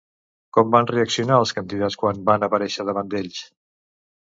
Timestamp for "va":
2.31-2.39